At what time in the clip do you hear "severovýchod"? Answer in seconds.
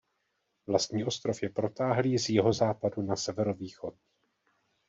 3.15-3.93